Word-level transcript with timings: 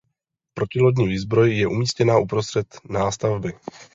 Protilodní 0.53 1.07
výzbroj 1.07 1.55
je 1.57 1.67
umístěna 1.67 2.17
uprostřed 2.19 2.65
nástavby. 2.89 3.53